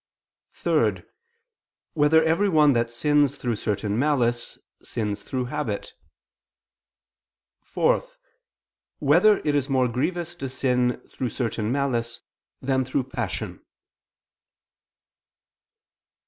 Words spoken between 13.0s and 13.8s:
passion?